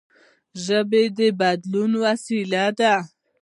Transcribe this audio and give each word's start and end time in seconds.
ژبه 0.63 1.01
د 1.17 1.19
بدلون 1.39 1.91
وسیله 2.05 2.63
ده. 2.79 2.93